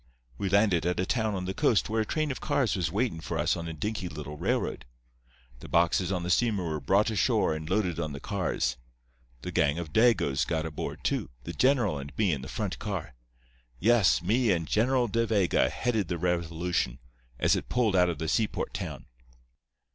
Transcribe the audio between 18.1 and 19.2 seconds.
the seaport town.